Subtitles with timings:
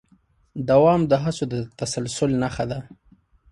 [0.69, 2.79] دوام د هڅو د تسلسل نښه ده.